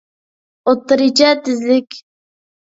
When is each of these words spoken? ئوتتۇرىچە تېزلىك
ئوتتۇرىچە 0.71 1.29
تېزلىك 1.49 1.99